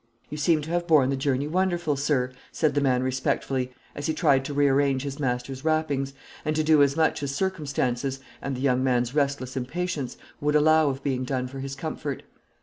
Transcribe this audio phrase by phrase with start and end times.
[0.31, 4.15] "You seem to have borne the journey wonderful, sir," the man said respectfully, as he
[4.15, 8.61] tried to rearrange his master's wrappings, and to do as much as circumstances, and the
[8.61, 12.23] young man's restless impatience, would allow of being done for his comfort.